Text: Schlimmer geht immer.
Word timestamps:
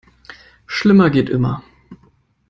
Schlimmer 0.65 1.11
geht 1.11 1.29
immer. 1.29 1.63